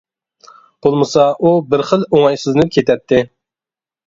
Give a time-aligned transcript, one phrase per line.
[0.85, 3.23] بولمىسا ئۇ بىر خىل ئوڭايسىزلىنىپ كېتەتتى.